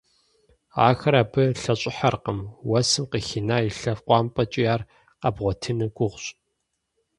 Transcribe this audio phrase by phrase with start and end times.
[0.87, 4.81] Ахэр абы лъэщIыхьэркъым, уэсым къыхина и лъакъуапIэмкIи ар
[5.21, 6.25] къэбгъуэтыну гугъущ.